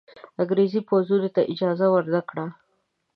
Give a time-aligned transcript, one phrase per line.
[0.41, 2.45] انګرېزي پوځونو ته اجازه ورنه کړه.